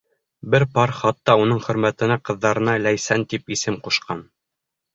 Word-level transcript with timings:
Бер 0.53 0.63
пар 0.77 0.93
хатта 0.99 1.35
уның 1.41 1.61
хөрмәтенә 1.67 2.17
ҡыҙҙарына 2.31 2.75
Ләйсән 2.89 3.29
тип 3.35 3.55
исем 3.59 3.81
ҡушҡан. 3.89 4.29